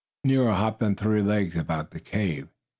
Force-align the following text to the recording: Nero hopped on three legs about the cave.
Nero 0.23 0.51
hopped 0.55 0.81
on 0.81 0.95
three 0.95 1.21
legs 1.21 1.55
about 1.55 1.91
the 1.91 1.99
cave. 1.99 2.47